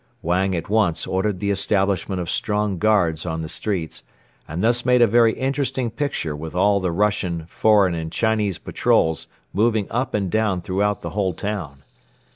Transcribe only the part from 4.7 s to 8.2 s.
made a very interesting picture with all the Russian, foreign and